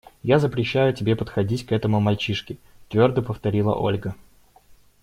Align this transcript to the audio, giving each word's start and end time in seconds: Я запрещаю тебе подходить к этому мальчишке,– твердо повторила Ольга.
Я 0.23 0.39
запрещаю 0.39 0.95
тебе 0.95 1.15
подходить 1.15 1.67
к 1.67 1.71
этому 1.71 1.99
мальчишке,– 1.99 2.57
твердо 2.89 3.21
повторила 3.21 3.75
Ольга. 3.75 4.15